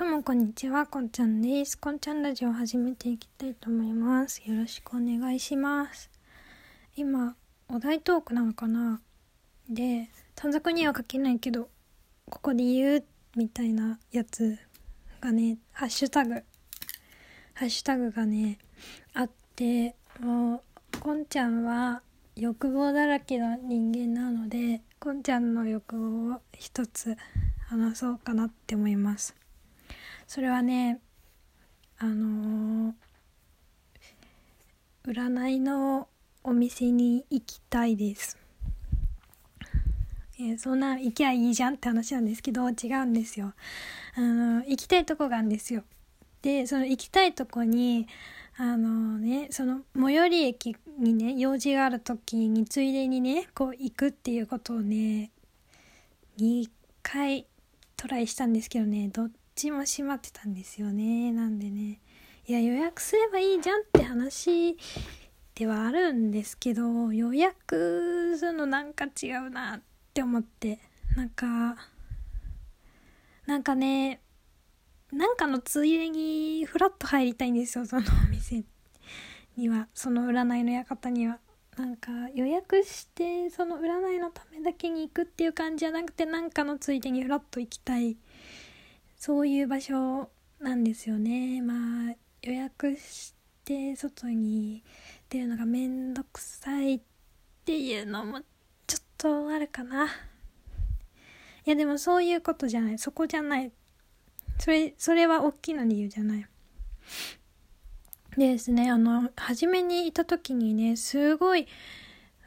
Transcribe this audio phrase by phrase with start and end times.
[0.00, 1.76] どうもこんにちは、こんちゃんです。
[1.76, 4.40] こんちゃんラジオを始めていきたいと思います。
[4.46, 6.08] よろしくお願いします。
[6.96, 7.36] 今、
[7.68, 9.02] お題トークなのかな？
[9.68, 11.68] で、短冊には書けないけど、
[12.30, 13.04] ここで言う
[13.36, 14.58] みたいなやつ
[15.20, 16.36] がね、ハッシュタグ、
[17.52, 18.56] ハッシュタグがね、
[19.12, 20.64] あって、も
[20.94, 22.00] う、こんちゃんは
[22.36, 27.18] 欲望だらけの人間なので、こんちゃんの欲望を一つ
[27.68, 29.36] 話そうかなって思います
[30.30, 31.00] それはね
[31.98, 36.06] あのー、占いの
[36.44, 38.38] お店に行きたいです。
[40.38, 43.54] えー、そんな行きゃいいじゃんって話なんですけど違うんですよ。
[44.14, 45.82] あの行きたいとこがあるんですよ。
[46.42, 48.06] でその行きたいとこに
[48.56, 55.32] あのねその最寄り駅にね用事がある時についでにねこう行くっていうことをね
[56.38, 56.70] 2
[57.02, 57.48] 回
[57.96, 59.28] トライしたんですけどねど
[59.60, 61.32] ちも閉まってたんですよね。
[61.32, 62.00] なんでね。
[62.46, 64.78] いや予約すればいいじゃんって話
[65.54, 69.82] ではあるんですけど予約するのなんか違うなっ
[70.14, 70.78] て思って。
[71.14, 71.76] なんか
[73.46, 74.22] なんかね
[75.12, 78.64] なんかのついでにフラッと入りたいんですよそのお店
[79.56, 79.88] には。
[79.92, 81.38] その占いの館には。
[81.76, 88.16] なんか予約してその占いのためだけに行くっていう感じじゃなくてなんかのついでにフラッと行きたい。
[89.20, 91.60] そういう場所なんですよね。
[91.60, 93.34] まあ予約し
[93.66, 94.82] て外に
[95.28, 97.00] 出るのがめんどくさいっ
[97.66, 98.40] ていうのも
[98.86, 100.06] ちょっとあるかな。
[100.06, 100.08] い
[101.66, 102.98] やでもそういうことじゃない。
[102.98, 103.70] そこじゃない。
[104.58, 106.46] それそれは大きな理由じゃない。
[108.38, 108.90] でですね。
[108.90, 111.68] あの初めにいた時にねすごい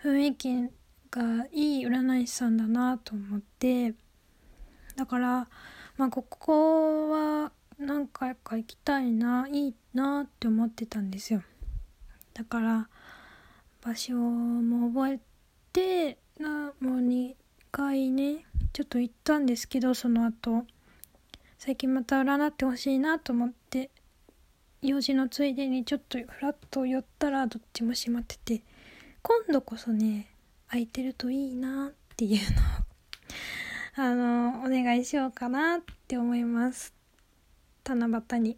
[0.04, 0.70] 雰囲気
[1.12, 3.94] がいい占い師さんだなと思って。
[4.96, 5.48] だから
[5.98, 11.44] まあここは何回か行きたいないいなって思ってたんですよ。
[12.34, 12.90] だから
[13.82, 15.20] 場所も覚え
[15.72, 17.36] てなもう2
[17.72, 20.66] 回ねちょっと行ったんですけどその後。
[21.66, 23.90] 最近また占ってほしいなと思って
[24.82, 28.64] 用事のついでにちょっとフラッと寄ったらどっちも閉まってて
[29.22, 30.28] 今度こそね
[30.68, 32.42] 空いてるといいなっていうのを
[33.96, 36.96] あのお願いしようかなって思います。
[37.86, 38.58] 七夕に。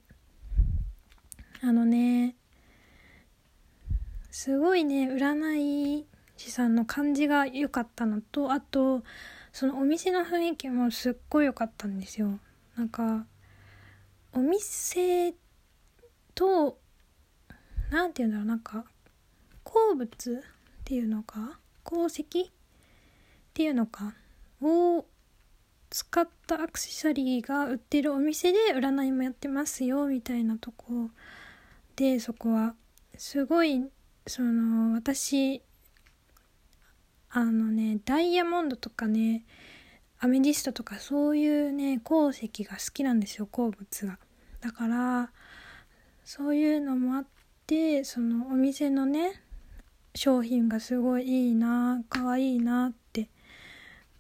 [1.62, 2.36] あのね
[4.32, 6.06] すごいね占い
[6.38, 9.04] 師さんの感じが良かったのとあと
[9.52, 12.40] そのお店の雰囲気もすっごい良かったんですよ。
[12.78, 13.26] なんか
[14.32, 15.34] お店
[16.34, 16.78] と
[17.90, 18.86] 何て言うんだろうなんか
[19.64, 22.26] 鉱物っていうのか鉱石っ
[23.54, 24.14] ていうのか
[24.62, 25.06] を
[25.96, 31.10] 使ったアクセサリーが売ってるお店で占いもやってますよみたいなとこ
[31.96, 32.76] でそこは
[33.18, 33.82] すごい
[34.28, 35.62] その私
[37.30, 39.46] あのねダイヤモンドとかね
[40.20, 44.20] アメジストとかそういうね鉱石が好きなんですよ鉱物が。
[44.60, 45.32] だから
[46.26, 47.26] そういうのもあっ
[47.68, 49.42] てそのお店のね
[50.14, 53.05] 商品がすごいいいな可愛いなって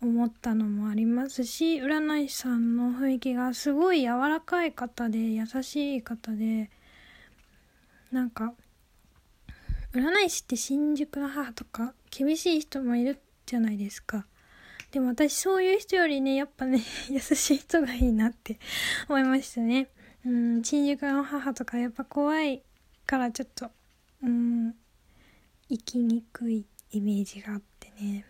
[0.05, 6.69] 思ったのもありますし占い師さんの雰囲気がすごい柔らかい方で優しい方で
[8.11, 8.53] なんか
[9.93, 14.25] 占い師って新宿の母とか厳しい人もいるじゃないですか。
[14.91, 18.59] でも私そういう人よりねやっぱね 優しい人がいいなって
[19.09, 19.89] 思いましたね。
[20.25, 22.63] うん新宿の母とかやっぱ怖い
[23.05, 23.71] からちょっと
[24.21, 24.75] うん
[25.69, 28.25] 生きにくいイメージがあってね。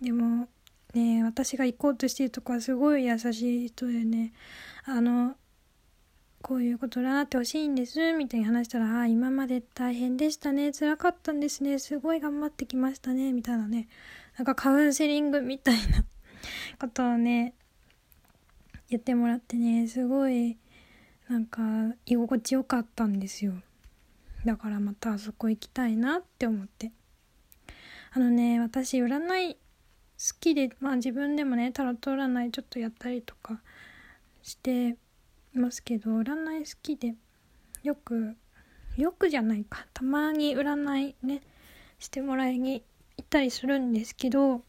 [0.00, 0.48] でも
[0.94, 4.32] ね私が行こうとしてるとこはすごい優しい人でね。
[4.84, 5.36] あの
[6.42, 13.88] こういうこと占ってほしいんですみたいに話したら「あ今まで大変でしたね辛かったんですねすごい頑張ってきましたね」みたいなね。
[14.36, 16.04] なんかカウンセリングみたいな
[16.78, 17.54] ことをね
[18.90, 20.58] 言ってもらってねすごい
[21.28, 23.54] なんか居心地よかったんですよ。
[24.44, 26.92] だからまたあそこ行きたいなって思って。
[28.12, 29.56] あのね私占い
[30.40, 33.60] きでまあ自分でもねタロット占いちょっとやったりとか
[34.42, 34.96] して
[35.52, 37.14] ますけど占い好きで
[37.82, 38.36] よく
[38.96, 39.86] よくじゃないか。
[39.92, 41.42] たまに占いね
[41.98, 42.84] してもらいに
[43.16, 44.62] 行ったりするんですけど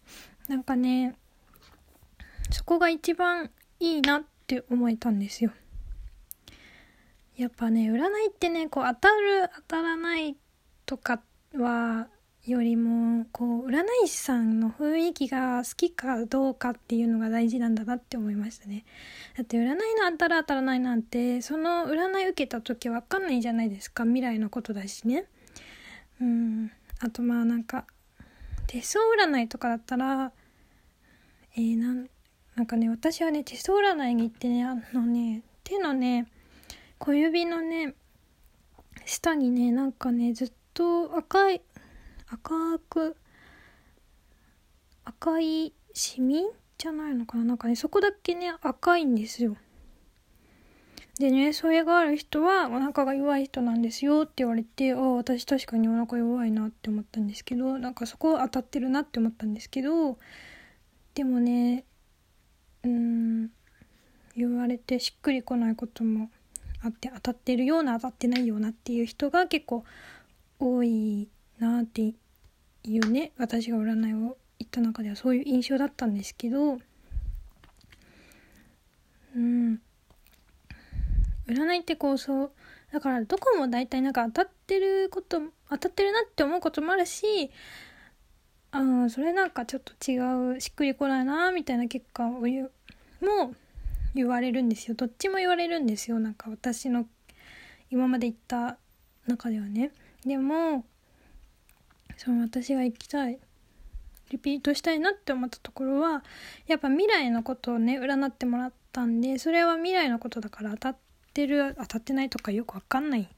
[0.48, 1.16] なんかね
[2.52, 5.52] そこが一番いいなって思えたんですよ。
[7.36, 10.36] やっぱね占いってねこう当たる当たらない
[10.86, 11.22] とか
[11.56, 12.08] は
[12.46, 18.86] よりもこう占い師さんの雰囲気が好きかどうかっていうのが大事なんだなって思いましたね。
[19.36, 19.78] だって占いの
[20.12, 25.26] 当たる当たらないなんてその占い受けた時わかんないじゃないですか未来のことだしね。
[26.22, 26.72] うん。
[27.00, 27.86] あとまあなんか
[28.68, 30.32] 手相占いとかだったら
[31.58, 32.10] えー、なん
[32.56, 36.28] なんかね私はね手相占いに行ってねあのね手のね
[37.00, 37.96] 小指のね
[39.06, 41.62] 下にねなんかねずっと赤い
[42.28, 43.16] 赤く
[45.04, 46.44] 赤いシミ
[46.78, 47.44] じゃないのかな？
[47.44, 49.56] なんかねそこだけね赤いんですよ。
[51.20, 60.18] でねそれがある人はお腹が弱い人なんですよって言われてああ私確かにお腹弱いなって思ったんですけどなんかそこ当たってるなって思ったんですけど
[61.14, 61.86] でもね
[62.84, 63.50] うん
[64.36, 66.30] 言われてしっくりこないことも
[66.84, 69.86] あって当たってるような当たってないようなっていう人が結構
[70.60, 72.14] 多いなって
[72.84, 76.78] いうね私が占いを行った中ではそういう印象だったんですけど
[79.36, 79.82] うん。
[81.48, 82.52] 占いってこうそう
[82.92, 87.52] だからどこも大体なんか当たってること当たってるなって思うこともあるし
[88.72, 92.72] あそれなんかちょっと違うしっくりこないなみたいな結果を言う
[93.22, 93.54] も
[94.16, 94.96] 言われるんですよ。
[94.96, 96.20] どっちも言われるんですよ。
[96.20, 97.06] なんか私の
[97.90, 98.78] 今まで言った
[99.28, 99.92] 中ではね。
[100.26, 100.86] でも
[102.18, 103.40] その私が行きたい。
[104.32, 106.24] リピートしたいなって思ったところは
[106.68, 110.98] やっぱ未来のことをね占ってもらったんでそれは未来のことだから当たっ
[111.34, 113.30] てる当たってないとかよくわかんない。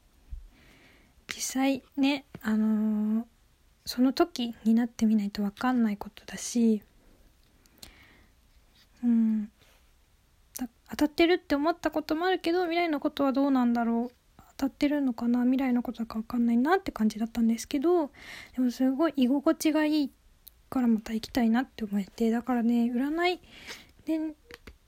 [1.28, 3.24] 実際ねあのー、
[3.84, 6.82] その時になってみないとわかんないことだし
[9.04, 9.50] うん。
[10.90, 14.17] 当たってるって思ったこともあるけど未来のことはどうなんだろう
[14.58, 15.44] 当たってるのかな？
[15.44, 18.10] 未来のことか分かんないなって感じだったんですけど
[18.56, 20.10] でもすごい居心地がいい
[20.68, 23.40] からまた行きたいなって思えてだからね占い
[24.04, 24.34] で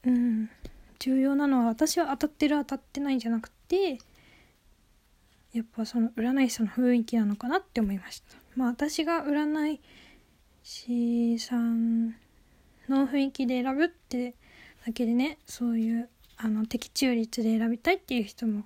[0.04, 0.50] うん
[0.98, 3.98] 重要なのは私は当たってる当たってないんじゃなくて
[5.52, 8.36] やっぱその占い師さんの雰囲気なのかなって思いました。
[8.56, 9.80] まあ私が占い
[10.62, 12.08] 師さん
[12.88, 14.34] の雰囲気で選ぶって
[14.84, 18.64] だけでねそういうあの的中率で選びたいっていう人も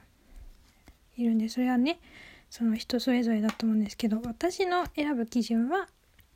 [1.16, 2.00] いるんでそれはね
[2.50, 5.88] その人それぞれだと思うんですけど私の選ぶ基準は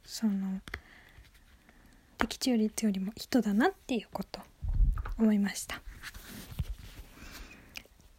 [0.04, 0.60] その
[2.18, 4.40] 的中率よりも人だなっていうこと
[5.18, 5.80] 思いました。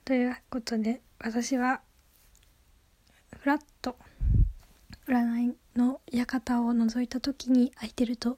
[0.05, 1.81] ということで私は
[3.39, 3.95] フラット
[5.07, 8.37] 占いの館を覗いた時に空いてると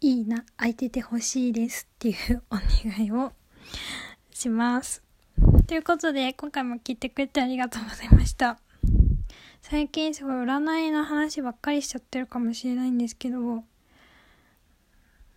[0.00, 3.32] いいな空いててほしいですっていうお願いを
[4.32, 5.07] します。
[5.68, 8.58] ということで、今回も聞いてくれてありがとうございました。
[9.60, 13.64] 最近すごい占いの話ばっかりしちゃってるかもしれないんですけど、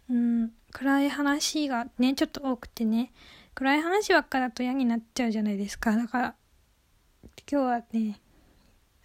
[0.10, 3.12] うん、暗い話がね、ちょっと多くてね、
[3.56, 5.98] 暗い話ばっかだと嫌になっちゃうじゃないですか。
[5.98, 6.36] だから、
[7.52, 8.22] 今日はね、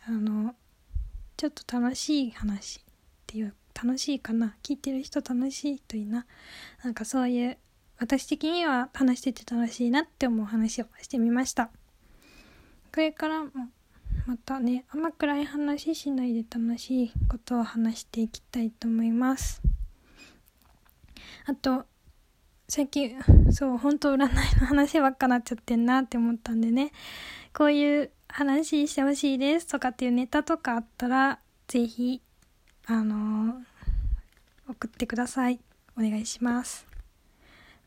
[0.07, 0.55] あの、
[1.37, 2.83] ちょっと楽しい話っ
[3.27, 6.25] ていう、楽しいかな聞いてる人楽しいといいな。
[6.85, 7.59] なんかそういう
[7.99, 11.71] 私的には話してて楽しいなって思う話をしてみました。
[12.93, 13.51] これからも
[14.27, 19.63] またねあんま暗い話しないで楽しいことを話していきたいと思います。
[21.47, 21.87] あと
[22.69, 23.17] 最近
[23.51, 24.19] そう本当占い
[24.61, 26.93] の話ばっかなっちゃってんなって思ったんでね。
[27.55, 31.39] こういう話してほしいですとかっていうネタとかあったら
[31.69, 32.21] 是非
[32.87, 35.61] あのー、送ってください。
[35.97, 36.96] お願いします。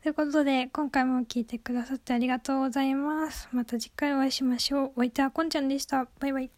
[0.02, 3.50] ということで、今回も聞いてくださってありがとうございます。
[3.52, 4.92] また次回お会いしましょう。
[4.96, 6.08] お相手はこんちゃんでした。
[6.20, 6.50] バイバイ。